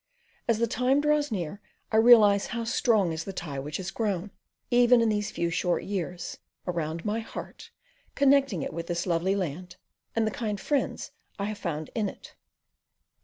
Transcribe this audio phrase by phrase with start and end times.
[0.47, 4.31] As the time draws near I realize how strong is the tie which has grown,
[4.71, 7.69] even in these few short years, around my heart,
[8.15, 9.75] connecting it with this lovely land,
[10.15, 12.33] and the kind friends I have found in it.